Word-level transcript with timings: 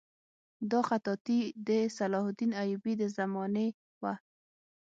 دا 0.71 0.79
خطاطي 0.89 1.39
د 1.67 1.69
صلاح 1.97 2.25
الدین 2.29 2.51
ایوبي 2.61 2.93
د 2.97 3.03
زمانې 3.17 3.67
وه. 4.01 4.13